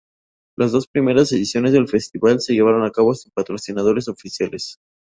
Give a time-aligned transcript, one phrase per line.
[0.57, 4.79] Las dos primeras ediciones del Festival se llevaron a cabo sin patrocinadores oficiales.